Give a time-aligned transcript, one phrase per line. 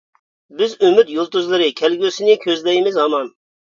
[0.61, 3.37] بىز ئۈمىد يۇلتۇزلىرى، كەلگۈسىنى كۆزلەيمىز ھامان.